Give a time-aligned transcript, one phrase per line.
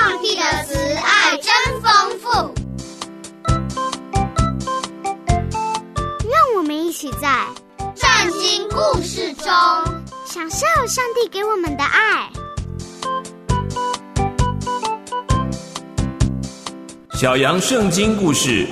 [0.00, 1.52] 上帝的慈爱真
[1.82, 2.54] 丰富。
[6.24, 7.46] 让我们一起在
[7.94, 8.08] 圣
[8.40, 9.46] 经故事中
[10.24, 12.30] 享受上帝给我们的爱。
[17.12, 18.66] 小羊圣经故事，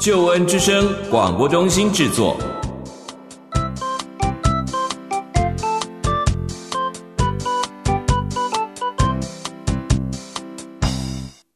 [0.00, 2.36] 救恩之声广播中心制作。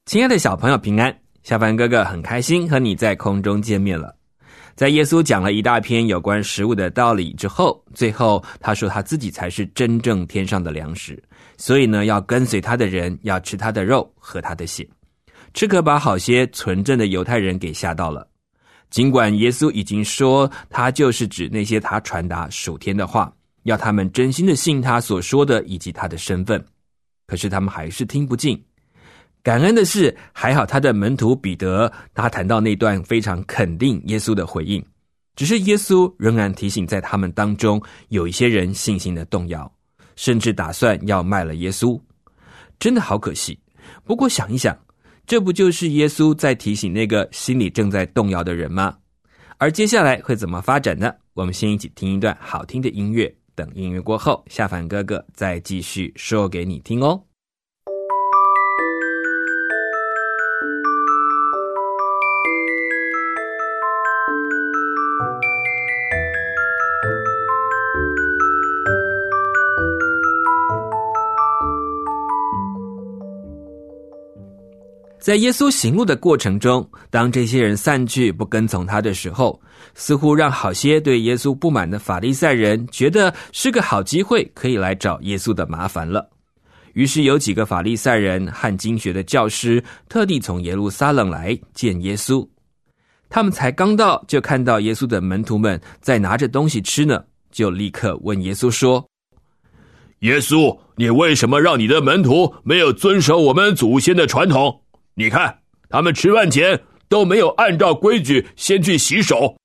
[0.09, 1.15] 亲爱的小朋友，平安！
[1.43, 4.17] 小凡哥哥很开心和你在空中见面了。
[4.75, 11.23] 在耶稣讲了一大篇有关食物的道理之后，最后他说他自己才是真正天上的粮食，
[11.59, 14.89] 所以呢，要跟随他的人要吃他的肉，喝他的血。
[15.53, 18.27] 这可把好些纯正的犹太人给吓到了。
[18.89, 23.31] 尽管耶稣已经说他就是指那些他传达属天的话，
[23.65, 26.65] 要他们真心的信他所说的以及他的身份，
[27.27, 28.59] 可是他们还是听不进。
[29.42, 34.84] 感恩的是，还好他的门徒彼得，他谈到那段非常肯定耶稣的回应。
[35.36, 39.70] 只是耶稣仍然提醒，在他们当中有一些人信心的动摇，
[40.16, 41.98] 甚至打算要卖了耶稣。
[42.78, 43.59] 真的好可惜。
[44.05, 44.77] 不过想一想，
[45.27, 48.97] 这不就是耶稣在提醒那个心里正在动摇的人吗？
[49.59, 51.12] 而接下来会怎么发展呢？
[51.34, 57.28] 我们先一起听一段好听的音乐，等音乐过后，下凡哥哥再继续说给你听哦。
[75.29, 79.61] 在耶稣行路的过程中，当这些人散去不跟从他的时候，
[79.95, 86.27] 似乎让好些对耶稣不满的法利赛人觉得是个好机会，可以来找耶稣的麻烦了。
[86.94, 92.49] 于是有几个法利赛人和经学的教师特地从耶路撒冷来见耶稣。
[93.28, 97.22] 他们才刚到，就看到耶稣的门徒们在拿着东西吃呢，
[97.53, 99.06] 就立刻问耶稣说
[100.21, 104.75] ：“耶稣，你为什么让你的门徒没有遵守我们祖先的传统？”
[105.19, 105.59] 你看，
[105.89, 109.56] 他们吃饭前都没有按照规矩先去洗手。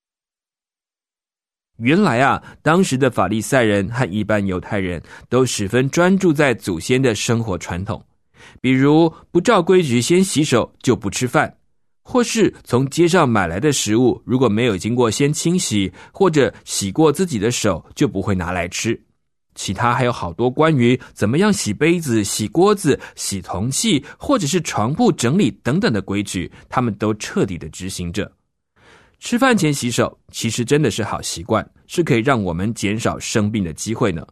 [1.77, 4.99] 原来啊，当时的法利赛人和一般犹太人
[5.29, 8.03] 都十分专注在祖先的生活传统，
[8.61, 11.55] 比如不照规矩先洗手就不吃饭，
[12.01, 18.99] 或是从街上买来的食物如果没有经过先清洗或者洗过自己的手，就不会拿来吃。
[19.55, 28.31] 其他还有好多关于怎么样洗杯子、洗锅子、洗铜器，或者是床铺整理等等的规矩，他们都彻底的执行着。
[29.19, 34.25] 吃饭前洗手，其实真的是好习惯，是可以让我们减少生病的机会呢。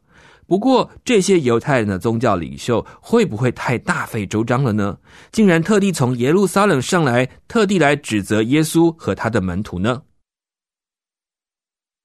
[0.48, 4.98] 不过，这些犹太人的宗教领袖会不会太大费周章了呢？
[5.32, 10.02] 竟然特地从耶路撒冷上来，特地来指责耶稣和他的门徒呢？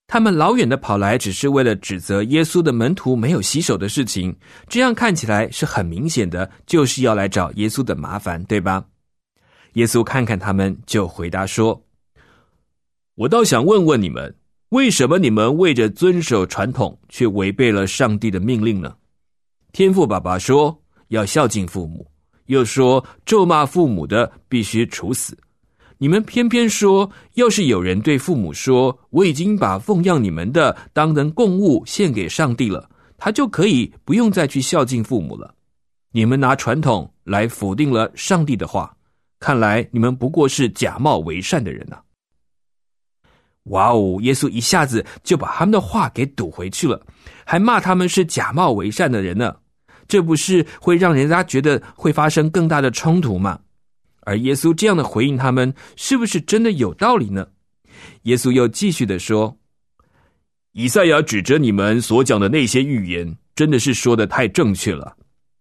[0.09, 4.35] 他们老远的跑来，只是为了指责耶稣的门徒没有洗手的事情。
[4.69, 8.85] 这样看起来是很明显的，就是要来找耶稣的麻烦，对吧？
[9.73, 11.85] 耶稣看看他们，就回答说
[13.17, 14.33] ：“我倒想问问你们，
[14.69, 18.95] 为什么你们为着遵守传统，却违背了上帝的命令呢？
[19.73, 22.07] 天父爸爸说要孝敬父母，
[22.47, 25.37] 又说咒骂父母的必须处死。”
[25.99, 35.55] 你们偏偏说，要是有人对父母说：“我已经把奉养你们的当成供物献给上帝了”，他就可以不用再去孝敬父母了。
[36.13, 38.95] 你们拿传统来否定了上帝的话，
[39.41, 41.97] 看来你们不过是假冒为善的人呐！
[43.65, 47.01] 哇哦，耶稣一下子就把他们的话给堵回去了，
[47.45, 49.57] 还骂他们是假冒为善的人呢，
[50.07, 53.59] 这不是会让人家觉得会发生更大的冲突吗？
[54.27, 57.47] 而耶稣这样的回应他们，是不是真的有道理呢？
[58.23, 59.57] 耶稣又继续的说
[60.75, 65.17] ：“以赛亚指着你们所讲的那些预言，真的是说的太正确了。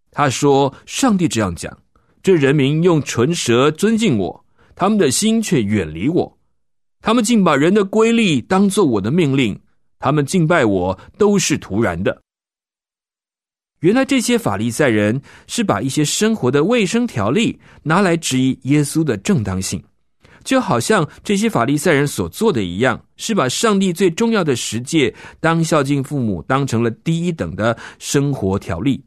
[0.10, 1.78] 他说，上帝这样讲：
[2.24, 4.46] 这人民用唇舌尊敬我，
[4.76, 6.38] 他们的心却远离我。
[7.02, 9.60] 他们竟把人的规律当做我的命令，
[10.00, 12.20] 他们敬拜我都是徒然的。”
[13.86, 19.80] 原来这些法利赛人是把一些生活的卫生条例拿来质疑耶稣的正当性，
[20.44, 29.04] 就好像这些法利赛人所做的一样，是把上帝最重要的十诫当孝敬父母当成了第一等的生活条例，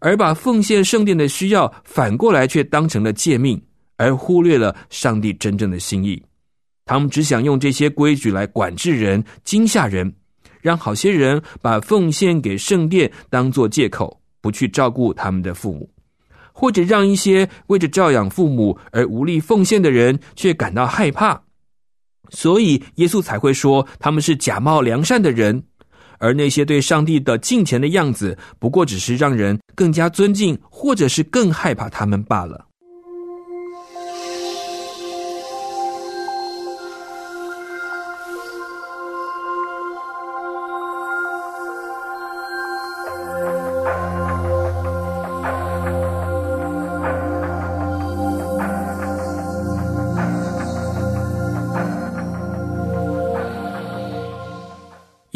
[0.00, 3.62] 而把奉献圣殿的需要反过来却当成了诫命，
[3.96, 6.20] 而忽略了上帝真正的心意。
[6.84, 10.12] 他们只想用这些规矩来管制人、惊吓人。
[10.66, 15.88] 让好些人把奉献给圣殿当做借口，不去照顾他们的父母，
[16.52, 21.40] 或者让一些为着照养父母而无力奉献的人却感到害怕。
[22.30, 25.62] 所以耶稣才会说他们是假冒良善的人，
[26.18, 32.66] 而那些对上帝的敬虔的样子，不过只是让人更加尊敬，或者是更害怕他们罢了。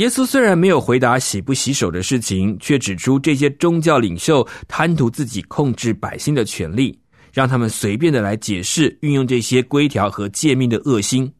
[0.01, 6.99] 耶稣虽然没有回答洗不洗手的事情，却指出这些宗教领袖贪图自己控制百姓的权利，
[7.35, 11.31] 让他们随便的来解释、运用这些规条和诫命的恶心。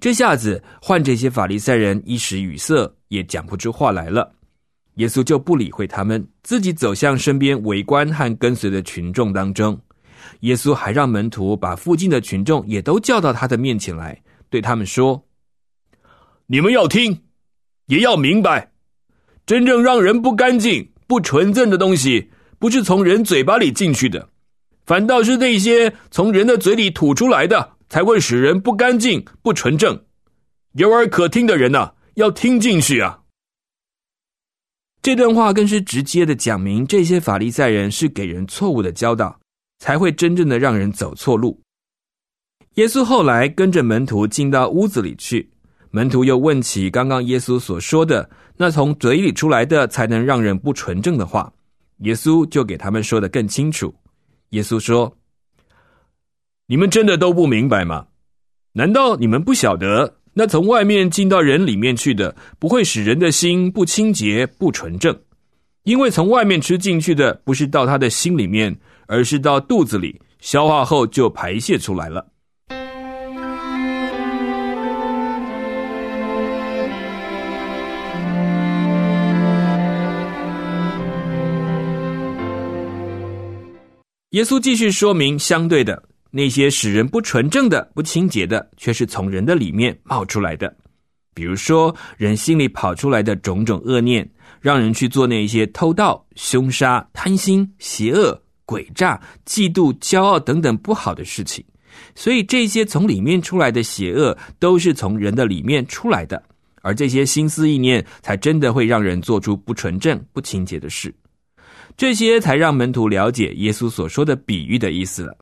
[0.00, 4.34] 这下子换这些法利赛人一时语塞，也讲不出话来了。
[4.96, 9.80] 耶稣就不理会他们，自己走向身边围观和跟随的群众当中。
[10.40, 14.20] 耶稣还让门徒把附近的群众也都叫到他的面前来，
[14.50, 15.24] 对他们说
[16.48, 17.16] ：“你们要听。”
[17.86, 18.72] 也要明白，
[19.46, 24.28] 真正让人不干净、不纯正的东西，不是从人嘴巴里进去的，
[24.86, 30.04] 反倒是那些从人的嘴里吐出来的，才会使人不干净、不纯正。
[30.72, 33.20] 有耳可听的人呐，要听进去啊！
[35.02, 39.38] 这段话更是直接的讲明，这些法利赛人是给人错误的教导，
[39.78, 41.60] 才会真正的让人走错路。
[42.74, 45.50] 耶稣后来跟着门徒进到屋子里去。
[45.94, 51.52] 门徒又问起刚刚耶稣所说的那从嘴里出来的才能让人不纯正的话，
[51.98, 53.94] 耶稣就给他们说的更清楚。
[54.50, 55.16] 耶稣说
[56.66, 58.06] ：“你们真的都不明白吗？
[58.72, 65.16] 难道你们不晓得那从外面进到人里面去的，不会使人的心不清洁、不纯正？
[65.84, 68.76] 因为从外面吃进去的，不是到他的心里面，
[69.06, 72.26] 而是到肚子里，消化后就排泄出来了。”
[84.34, 86.02] 耶稣继续说明，相对的
[86.32, 90.76] 那些使人不纯正的、不清洁的，却是从人的里面冒出来的。
[91.34, 94.28] 比如说，人心里跑出来的种种恶念，
[94.60, 98.36] 让人去做那些偷盗、凶杀、贪心、邪恶、
[98.66, 101.64] 诡诈、嫉妒、骄傲等等不好的事情。
[102.16, 106.42] 所以，这些从里面出来的邪恶，都是从人的里面出来的。
[106.82, 111.14] 而这些心思意念，才真的会让人做出不纯正、不清洁的事。
[111.96, 115.36] 这些才让门徒了解耶稣所说的比喻的意思了。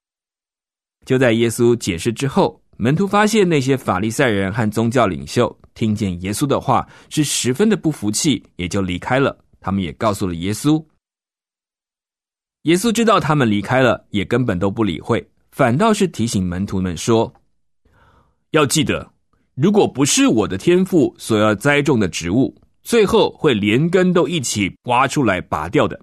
[1.04, 9.36] 就在耶稣解释之后，门徒发现那些法利赛人和宗教领袖听见耶稣的话是十分的不服气，也就离开了。
[9.60, 10.84] 他们也告诉了耶稣。
[12.62, 17.32] 耶稣知道他们离开了，也根本都不理会，反倒是提醒门徒们说
[18.52, 19.10] ：“要记得，
[19.54, 26.00] 如果不是我的天赋所要栽种的植物，最后会连根都一起挖出来拔掉的。”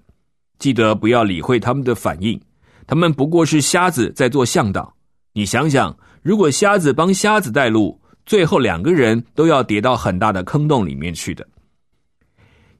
[0.60, 2.40] 记得不要理会他们的反应，
[2.86, 4.94] 他们不过是瞎子在做向导。
[5.32, 11.44] 你想想，如果瞎子帮瞎子带路，最后两个人都要跌到很大的坑洞里面去的。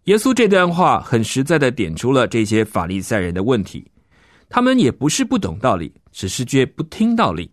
[0.04, 3.90] 耶稣这段话很实在的点出了这些法利赛人的问题，
[4.48, 7.50] 他们也不是不懂道理，只是却不听道理，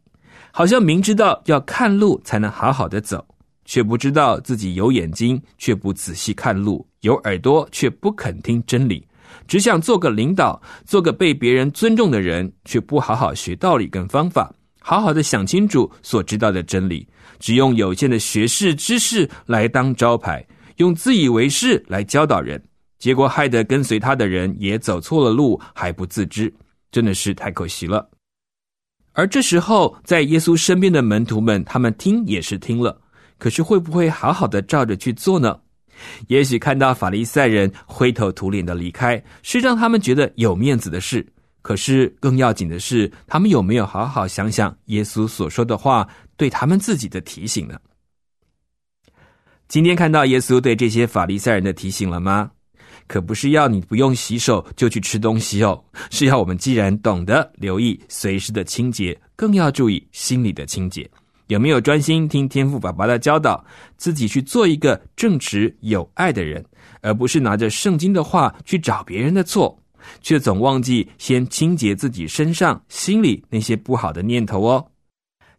[0.51, 3.25] 好像明知道要看路才能好好的走，
[3.63, 9.07] 却不知道自己有眼睛却不仔细看路，有耳朵却不肯听真理。
[9.47, 17.07] 只想做个领导，做个被别人尊重的人，却不好好学道理跟方法，好好的想清楚所知道的真理，
[17.39, 20.45] 只用有限的学识知识来当招牌，
[20.77, 22.61] 用自以为是来教导人，
[22.99, 26.53] 结果害得跟随他的人也走错了路，还不自知，
[26.91, 28.09] 真的是太可惜了。
[29.13, 33.01] 而这时候，在耶稣身边的门徒们，他们听也是听了，
[33.39, 35.59] 可是会不会好好的照着去做呢？
[36.27, 41.25] 也许看到法利赛人灰头土脸的离开，是让他们觉得有面子的事。
[41.61, 47.77] 可是更要紧的是，他们有没有好好想想耶稣所说的话对他们自己的提醒呢？
[49.67, 52.51] 今天看到耶稣对这些法利赛人的提醒了吗？
[53.05, 61.09] 可不是要你不用洗手就去吃东西哦，是要我们既然懂得留意随时的清洁，更要注意心里的清洁。
[61.47, 63.63] 有没有专心听天赋爸爸的教导，
[63.97, 66.63] 自己去做一个正直有爱的人，
[67.01, 69.77] 而不是拿着圣经的话去找别人的错，
[70.21, 74.85] 却总忘记先清洁自己身上心里那些不好的念头哦。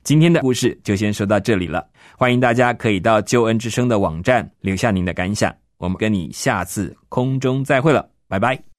[0.04, 8.77] 今天的故事就先说到这里了，欢迎大家可以到救恩之声的网站留下您的感想，我们跟你下次空中再会了，拜拜。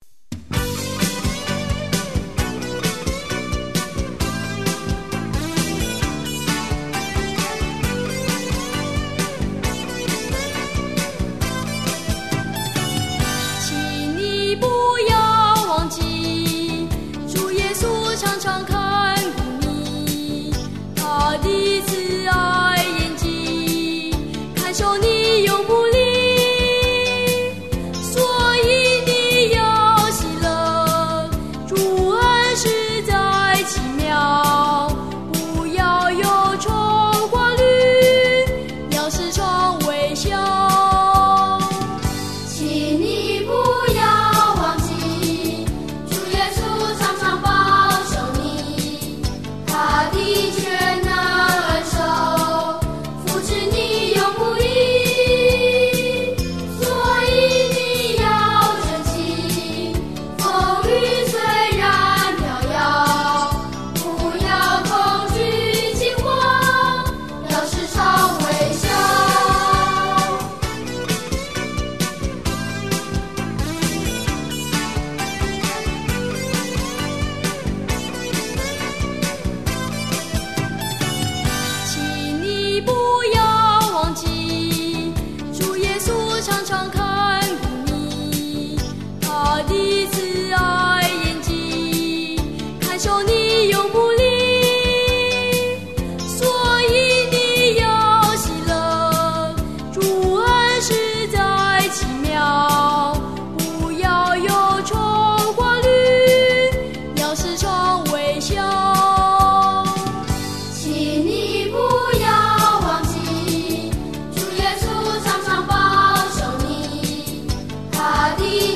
[117.99, 118.68] Hadi